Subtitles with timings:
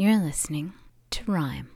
[0.00, 0.74] You're listening
[1.10, 1.70] to Rime.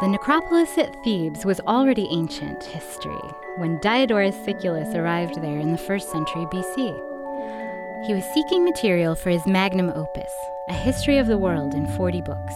[0.00, 3.12] The necropolis at Thebes was already ancient history
[3.58, 7.07] when Diodorus Siculus arrived there in the first century BC.
[8.08, 10.32] He was seeking material for his magnum opus,
[10.70, 12.54] a history of the world in 40 books.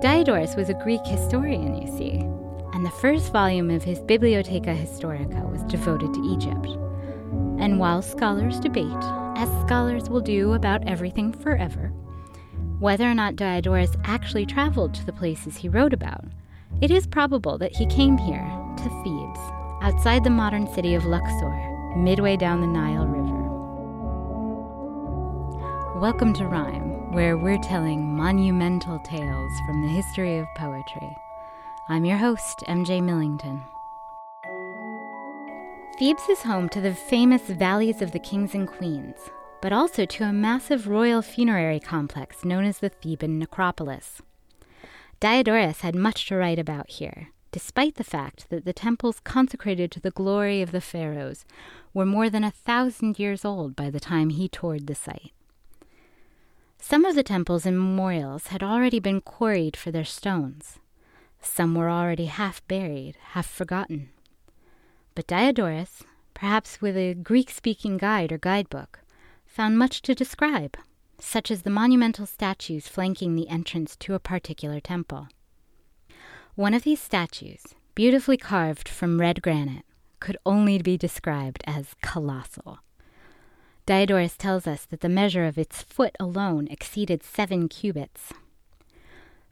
[0.00, 2.20] Diodorus was a Greek historian, you see,
[2.72, 6.68] and the first volume of his Bibliotheca Historica was devoted to Egypt.
[7.60, 8.86] And while scholars debate,
[9.34, 11.88] as scholars will do about everything forever,
[12.78, 16.26] whether or not Diodorus actually traveled to the places he wrote about,
[16.80, 19.40] it is probable that he came here, to Thebes,
[19.82, 23.11] outside the modern city of Luxor, midway down the Nile.
[26.02, 31.16] Welcome to Rime, where we're telling monumental tales from the history of poetry.
[31.88, 33.62] I'm your host, MJ Millington.
[36.00, 39.14] Thebes is home to the famous Valleys of the Kings and Queens,
[39.60, 44.22] but also to a massive royal funerary complex known as the Theban Necropolis.
[45.20, 50.00] Diodorus had much to write about here, despite the fact that the temples consecrated to
[50.00, 51.44] the glory of the pharaohs
[51.94, 55.30] were more than a thousand years old by the time he toured the site.
[56.84, 60.80] Some of the temples and memorials had already been quarried for their stones.
[61.40, 64.10] Some were already half buried, half forgotten.
[65.14, 66.02] But Diodorus,
[66.34, 68.98] perhaps with a Greek speaking guide or guidebook,
[69.46, 70.76] found much to describe,
[71.20, 75.28] such as the monumental statues flanking the entrance to a particular temple.
[76.56, 77.62] One of these statues,
[77.94, 79.84] beautifully carved from red granite,
[80.18, 82.80] could only be described as colossal.
[83.86, 88.32] Diodorus tells us that the measure of its foot alone exceeded seven cubits.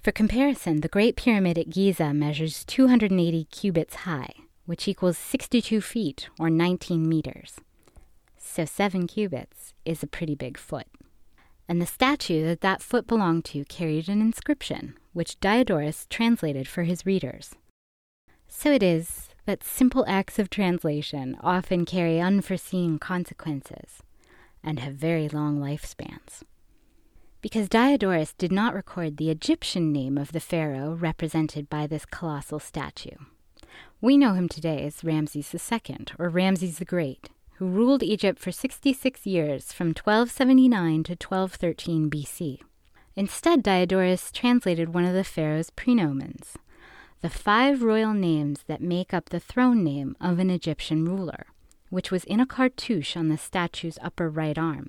[0.03, 4.33] For comparison, the Great Pyramid at Giza measures 280 cubits high,
[4.67, 7.57] which equals 62 feet or 19 meters
[8.51, 10.87] so seven cubits is a pretty big foot.
[11.69, 16.83] And the statue that that foot belonged to carried an inscription, which Diodorus translated for
[16.83, 17.55] his readers.
[18.49, 24.03] So it is that simple acts of translation often carry unforeseen consequences
[24.63, 26.43] and have very long lifespans.
[27.41, 32.59] Because Diodorus did not record the Egyptian name of the pharaoh represented by this colossal
[32.59, 33.17] statue.
[34.01, 38.51] We know him today as Ramses II or Ramses the Great, who ruled Egypt for
[38.51, 42.61] 66 years from 1279 to 1213 BC.
[43.17, 46.57] Instead, Diodorus translated one of the pharaoh's praenomen's,
[47.21, 51.47] the five royal names that make up the throne name of an Egyptian ruler,
[51.91, 54.89] which was in a cartouche on the statue's upper right arm.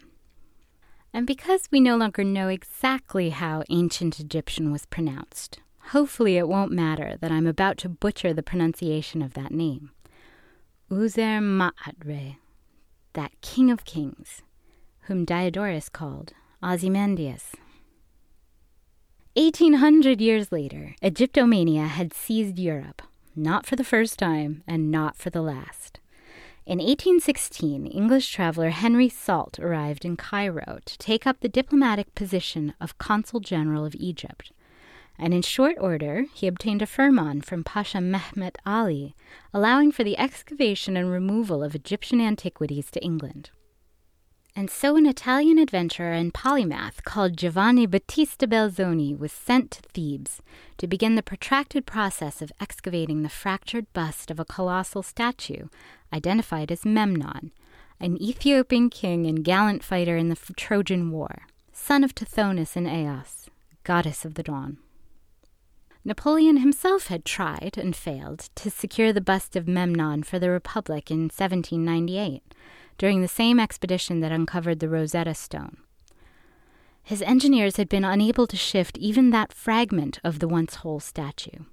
[1.13, 5.59] And because we no longer know exactly how ancient Egyptian was pronounced,
[5.89, 9.91] hopefully it won't matter that I'm about to butcher the pronunciation of that name.
[10.89, 12.37] Uzer Ma'atre,
[13.13, 14.41] that king of kings,
[15.01, 17.55] whom Diodorus called Ozymandias.
[19.37, 23.01] Eighteen hundred years later, Egyptomania had seized Europe,
[23.33, 26.00] not for the first time and not for the last.
[26.65, 32.73] In 1816, English traveler Henry Salt arrived in Cairo to take up the diplomatic position
[32.79, 34.51] of Consul General of Egypt
[35.21, 39.15] and in short order he obtained a firman from Pasha Mehmet Ali,
[39.53, 43.51] allowing for the excavation and removal of Egyptian antiquities to England.
[44.55, 50.41] And so an Italian adventurer and polymath called Giovanni Battista Belzoni was sent to Thebes
[50.77, 55.67] to begin the protracted process of excavating the fractured bust of a colossal statue
[56.11, 57.51] identified as Memnon,
[57.99, 63.49] an Ethiopian king and gallant fighter in the Trojan War, son of Tithonus and Eos,
[63.83, 64.77] goddess of the dawn.
[66.03, 71.11] Napoleon himself had tried and failed to secure the bust of Memnon for the Republic
[71.11, 72.41] in 1798,
[72.97, 75.77] during the same expedition that uncovered the Rosetta Stone.
[77.03, 81.65] His engineers had been unable to shift even that fragment of the once whole statue.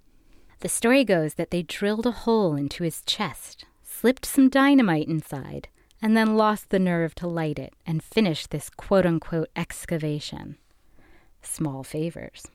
[0.61, 5.69] The story goes that they drilled a hole into his chest, slipped some dynamite inside,
[6.01, 10.57] and then lost the nerve to light it and finish this quote unquote excavation.
[11.43, 12.47] Small favors.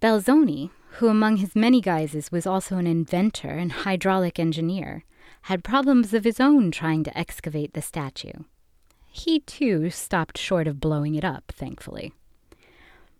[0.00, 5.04] Belzoni, who among his many guises was also an inventor and hydraulic engineer,
[5.44, 8.32] had problems of his own trying to excavate the statue.
[9.06, 12.14] He, too, stopped short of blowing it up, thankfully.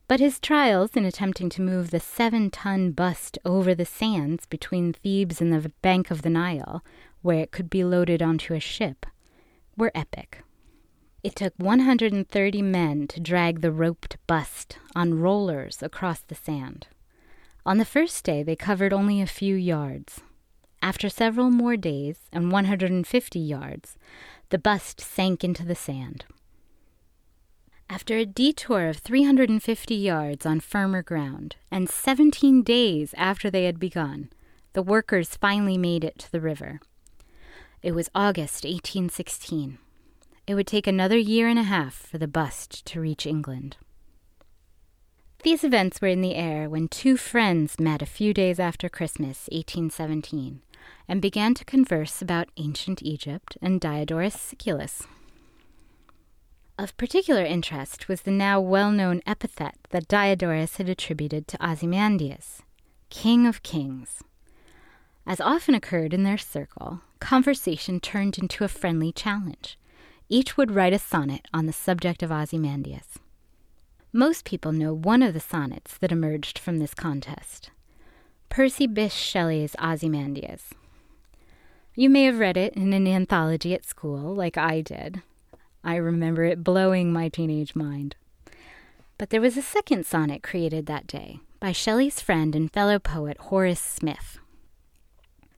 [0.09, 4.95] But his trials in attempting to move the seven ton bust over the sands between
[4.95, 6.83] Thebes and the bank of the Nile,
[7.21, 9.05] where it could be loaded onto a ship,
[9.77, 10.43] were epic.
[11.23, 16.87] It took 130 men to drag the roped bust on rollers across the sand.
[17.67, 20.23] On the first day, they covered only a few yards.
[20.85, 23.97] After several more days and 150 yards,
[24.51, 26.27] the bust sank into the sand.
[27.89, 33.81] After a detour of 350 yards on firmer ground, and 17 days after they had
[33.81, 34.29] begun,
[34.75, 36.81] the workers finally made it to the river.
[37.81, 39.79] It was August 1816.
[40.47, 43.79] It would take another year and a half for the bust to reach England.
[45.45, 49.49] These events were in the air when two friends met a few days after Christmas,
[49.53, 50.63] 1817,
[51.09, 55.07] and began to converse about ancient Egypt and Diodorus Siculus.
[56.77, 62.63] Of particular interest was the now well known epithet that Diodorus had attributed to Ozymandias,
[63.11, 64.23] King of Kings.
[65.27, 69.79] As often occurred in their circle, conversation turned into a friendly challenge.
[70.29, 73.19] Each would write a sonnet on the subject of Ozymandias.
[74.13, 77.71] Most people know one of the sonnets that emerged from this contest
[78.55, 80.75] Percy Bysshe Shelley's Ozymandias.
[81.97, 85.23] You may have read it in an anthology at school, like I did.
[85.83, 88.15] I remember it blowing my teenage mind.
[89.19, 93.39] But there was a second sonnet created that day by Shelley's friend and fellow poet
[93.39, 94.39] Horace Smith.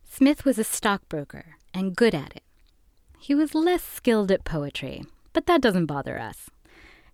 [0.08, 2.44] Smith was a stockbroker and good at it.
[3.19, 5.04] He was less skilled at poetry,
[5.34, 6.48] but that doesn't bother us.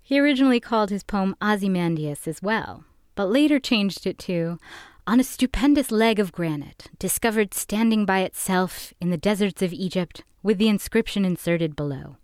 [0.01, 2.85] He originally called his poem Ozymandias as well,
[3.17, 4.61] but later changed it to
[5.05, 10.23] On a stupendous leg of granite, discovered standing by itself in the deserts of Egypt,
[10.45, 12.17] with the inscription inserted below.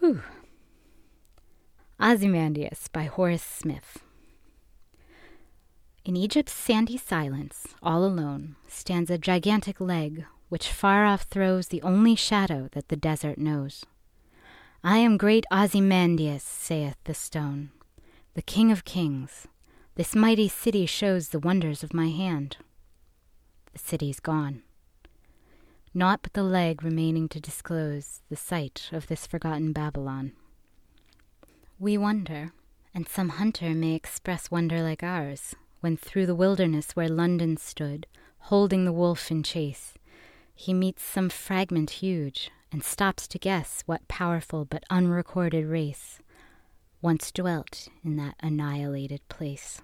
[0.00, 0.22] Whew.
[2.00, 4.00] Ozymandias by Horace Smith.
[6.04, 11.82] In Egypt's sandy silence, all alone, stands a gigantic leg which far off throws the
[11.82, 13.84] only shadow that the desert knows.
[14.82, 17.70] I am great Ozymandias, saith the stone,
[18.34, 19.46] the king of kings.
[19.94, 22.56] This mighty city shows the wonders of my hand.
[23.74, 24.62] The city's gone.
[25.92, 30.32] Naught but the leg remaining to disclose the site of this forgotten Babylon.
[31.78, 32.52] We wonder,
[32.94, 38.06] and some hunter may express wonder like ours, when through the wilderness where London stood,
[38.38, 39.92] holding the wolf in chase,
[40.54, 46.21] he meets some fragment huge and stops to guess what powerful but unrecorded race
[47.02, 49.82] once dwelt in that annihilated place.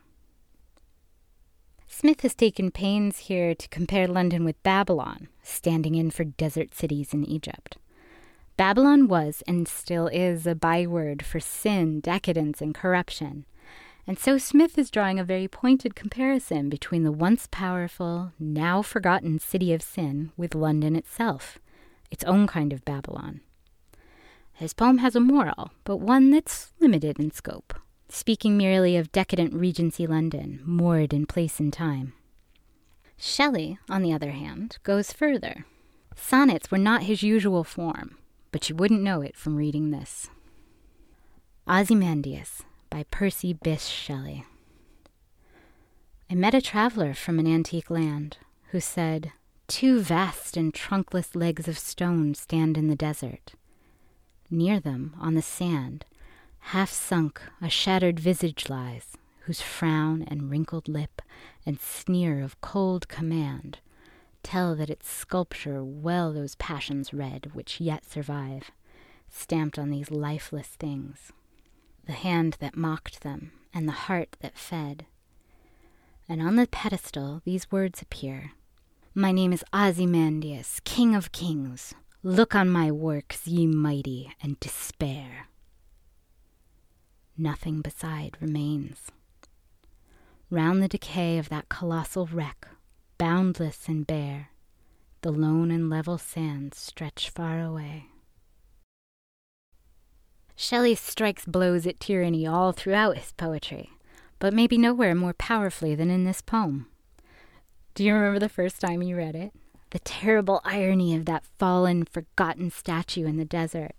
[1.87, 7.13] Smith has taken pains here to compare London with Babylon, standing in for desert cities
[7.13, 7.77] in Egypt.
[8.57, 13.45] Babylon was and still is a byword for sin, decadence, and corruption,
[14.09, 19.39] and so Smith is drawing a very pointed comparison between the once powerful, now forgotten
[19.39, 21.59] city of sin with London itself,
[22.11, 23.43] its own kind of Babylon.
[24.59, 27.75] His poem has a moral, but one that's limited in scope,
[28.09, 32.13] speaking merely of decadent Regency London, moored in place and time.
[33.17, 35.65] Shelley, on the other hand, goes further.
[36.17, 38.19] Sonnets were not his usual form,
[38.51, 40.29] but you wouldn't know it from reading this.
[41.69, 44.45] Ozymandias, by Percy Bysshe Shelley.
[46.29, 48.39] I met a traveler from an antique land
[48.73, 49.31] who said,
[49.69, 53.53] Two vast and trunkless legs of stone stand in the desert.
[54.51, 56.05] Near them, on the sand,
[56.59, 61.21] half sunk, a shattered visage lies, whose frown and wrinkled lip
[61.67, 63.79] and sneer of cold command
[64.43, 68.71] tell that its sculpture well those passions read which yet survive,
[69.29, 71.33] stamped on these lifeless things
[72.07, 75.05] the hand that mocked them, and the heart that fed.
[76.27, 78.53] And on the pedestal these words appear
[79.15, 81.95] My name is Ozymandias, King of Kings.
[82.25, 85.47] Look on my works, ye mighty, and despair.
[87.37, 89.13] Nothing beside remains.
[90.51, 92.67] Round the decay of that colossal wreck,
[93.19, 94.51] boundless and bare,
[95.23, 98.07] the lone and level sands stretch far away.
[100.57, 103.91] Shelley strikes blows at tyranny all throughout his poetry,
[104.41, 106.89] but maybe nowhere more powerfully than in this poem.
[107.95, 109.53] Do you remember the first time you read it?
[109.91, 113.93] The terrible irony of that fallen, forgotten statue in the desert,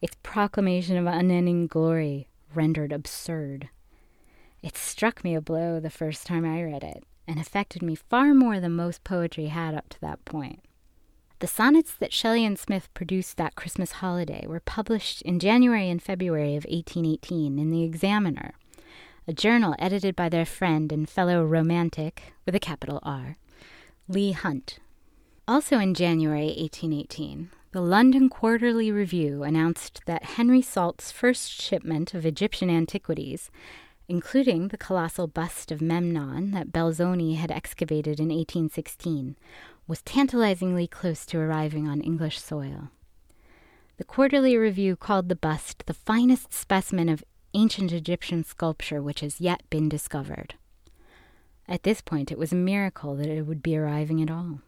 [0.00, 3.68] its proclamation of unending glory rendered absurd.
[4.62, 8.32] It struck me a blow the first time I read it, and affected me far
[8.32, 10.60] more than most poetry had up to that point.
[11.40, 16.02] The sonnets that Shelley and Smith produced that Christmas holiday were published in January and
[16.02, 18.54] February of 1818 in The Examiner,
[19.28, 23.36] a journal edited by their friend and fellow romantic, with a capital R,
[24.08, 24.78] Leigh Hunt.
[25.46, 32.24] Also in January 1818, the London Quarterly Review announced that Henry Salt's first shipment of
[32.24, 33.50] Egyptian antiquities,
[34.08, 39.36] including the colossal bust of Memnon that Belzoni had excavated in 1816,
[39.86, 42.88] was tantalizingly close to arriving on English soil.
[43.98, 47.22] The Quarterly Review called the bust the finest specimen of
[47.52, 50.54] ancient Egyptian sculpture which has yet been discovered.
[51.68, 54.60] At this point, it was a miracle that it would be arriving at all.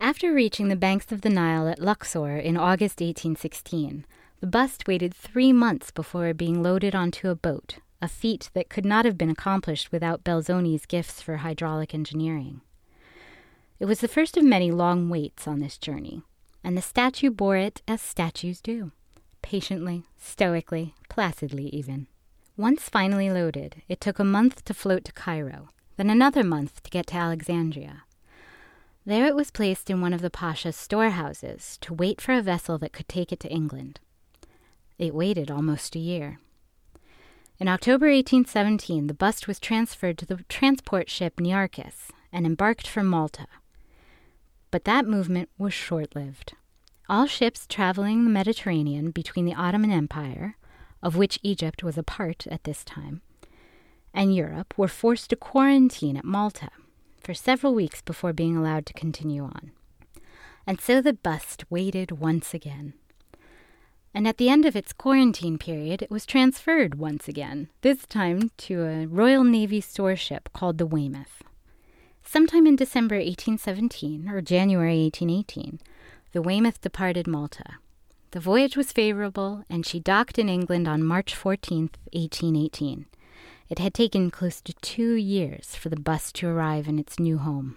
[0.00, 4.06] After reaching the banks of the Nile at Luxor in August 1816,
[4.40, 8.84] the bust waited three months before being loaded onto a boat, a feat that could
[8.84, 12.60] not have been accomplished without Belzoni's gifts for hydraulic engineering.
[13.80, 16.22] It was the first of many long waits on this journey,
[16.62, 18.92] and the statue bore it as statues do
[19.42, 22.06] patiently, stoically, placidly even.
[22.56, 26.90] Once finally loaded, it took a month to float to Cairo, then another month to
[26.90, 28.04] get to Alexandria.
[29.04, 32.78] There it was placed in one of the Pasha's storehouses to wait for a vessel
[32.78, 34.00] that could take it to England.
[34.98, 36.40] It waited almost a year.
[37.58, 43.02] In October 1817, the bust was transferred to the transport ship Nearchus and embarked for
[43.02, 43.46] Malta.
[44.70, 46.54] But that movement was short lived.
[47.08, 50.56] All ships traveling the Mediterranean between the Ottoman Empire,
[51.02, 53.22] of which Egypt was a part at this time,
[54.12, 56.68] and Europe were forced to quarantine at Malta
[57.28, 59.70] for several weeks before being allowed to continue on.
[60.66, 62.94] And so the bust waited once again.
[64.14, 68.50] And at the end of its quarantine period, it was transferred once again, this time
[68.56, 71.42] to a Royal Navy store ship called the Weymouth.
[72.24, 75.80] Sometime in December 1817 or January 1818,
[76.32, 77.74] the Weymouth departed Malta.
[78.30, 83.04] The voyage was favorable, and she docked in England on March 14, 1818.
[83.68, 87.38] It had taken close to two years for the bust to arrive in its new
[87.38, 87.76] home.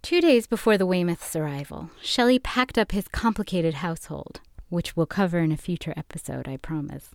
[0.00, 4.40] Two days before the Weymouth's arrival, Shelley packed up his complicated household,
[4.70, 7.10] which we'll cover in a future episode, I promise,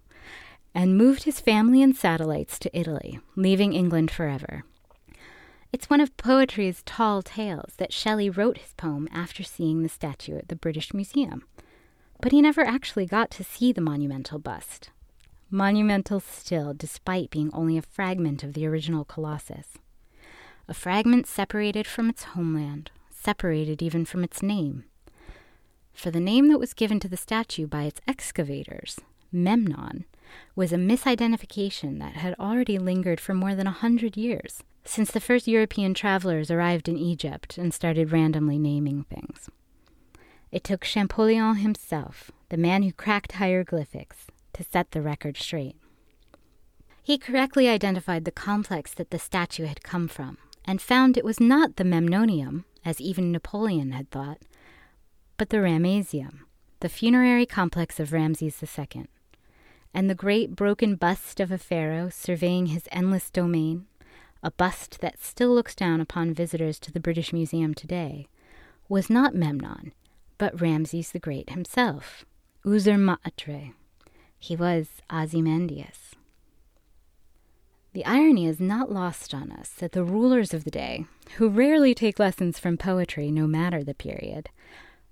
[0.75, 4.63] and moved his family and satellites to Italy, leaving England forever.
[5.72, 10.38] It's one of poetry's tall tales that Shelley wrote his poem after seeing the statue
[10.38, 11.46] at the British Museum.
[12.22, 14.92] But he never actually got to see the monumental bust,
[15.54, 19.78] monumental still, despite being only a fragment of the original Colossus.
[20.68, 24.86] A fragment separated from its homeland, separated even from its name.
[25.94, 29.00] For the name that was given to the statue by its excavators,
[29.32, 30.06] Memnon,
[30.56, 35.20] was a misidentification that had already lingered for more than a hundred years, since the
[35.20, 39.50] first European travelers arrived in Egypt and started randomly naming things.
[40.52, 45.76] It took Champollion himself, the man who cracked hieroglyphics, to set the record straight.
[47.02, 51.40] He correctly identified the complex that the statue had come from and found it was
[51.40, 54.40] not the Memnonium, as even Napoleon had thought,
[55.38, 56.40] but the Ramesseum,
[56.80, 59.08] the funerary complex of Ramses II,
[59.94, 63.86] and the great broken bust of a pharaoh surveying his endless domain,
[64.42, 68.28] a bust that still looks down upon visitors to the British Museum today,
[68.88, 69.94] was not Memnon,
[70.38, 72.26] but Ramses the Great himself,
[72.66, 73.74] User Ma'atre.
[74.44, 76.16] He was Ozymandias.
[77.94, 81.06] The irony is not lost on us that the rulers of the day,
[81.38, 84.50] who rarely take lessons from poetry no matter the period,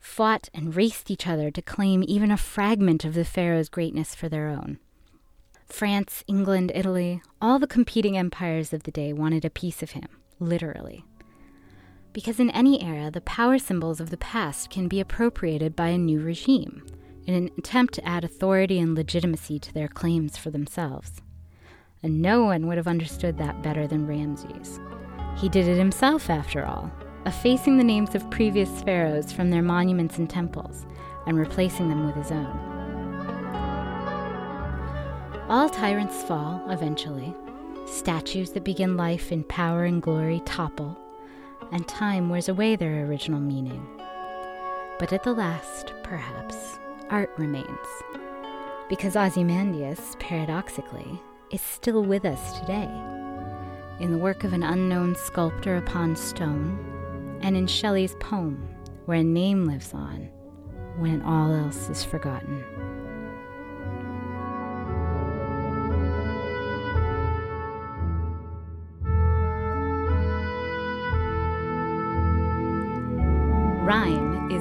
[0.02, 4.28] fought and raced each other to claim even a fragment of the pharaoh's greatness for
[4.28, 4.80] their own.
[5.66, 10.10] France, England, Italy, all the competing empires of the day wanted a piece of him,
[10.42, 11.06] literally.
[12.12, 15.98] Because in any era, the power symbols of the past can be appropriated by a
[15.98, 16.84] new regime
[17.26, 21.22] in an attempt to add authority and legitimacy to their claims for themselves.
[22.04, 24.80] And no one would have understood that better than Ramses.
[25.38, 26.92] He did it himself, after all,
[27.26, 30.86] effacing the names of previous pharaohs from their monuments and temples
[31.28, 32.72] and replacing them with his own.
[35.48, 37.36] All tyrants fall, eventually.
[37.86, 40.98] Statues that begin life in power and glory topple,
[41.72, 43.86] and time wears away their original meaning.
[44.98, 46.80] But at the last, perhaps,
[47.12, 47.68] art remains.
[48.90, 52.90] Because Ozymandias, paradoxically, is still with us today,
[54.00, 58.68] in the work of an unknown sculptor upon stone, and in Shelley's poem,
[59.06, 60.30] where a name lives on
[60.98, 62.64] when all else is forgotten.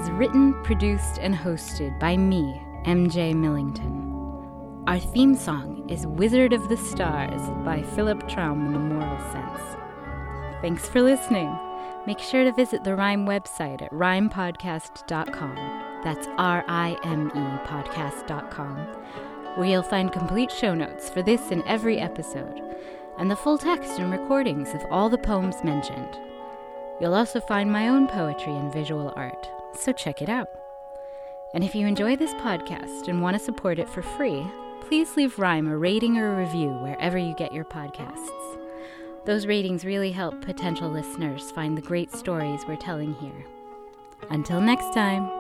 [0.01, 4.15] Is written, produced, and hosted by me, MJ Millington.
[4.87, 9.61] Our theme song is Wizard of the Stars by Philip Traum in the Moral Sense.
[10.63, 11.55] Thanks for listening.
[12.07, 15.55] Make sure to visit the Rime website at rimepodcast.com.
[16.03, 18.79] That's R I M E podcast.com,
[19.57, 22.59] where you'll find complete show notes for this and every episode,
[23.19, 26.19] and the full text and recordings of all the poems mentioned.
[27.03, 30.49] You'll also find my own poetry and visual art, so check it out.
[31.55, 34.45] And if you enjoy this podcast and want to support it for free,
[34.83, 38.29] please leave Rime a rating or a review wherever you get your podcasts.
[39.25, 43.45] Those ratings really help potential listeners find the great stories we're telling here.
[44.31, 45.40] Until next time.